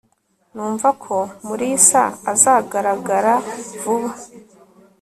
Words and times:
numva 0.53 0.89
ko 1.03 1.15
mulisa 1.45 2.01
azagaragara 2.31 3.33
vuba 3.81 4.11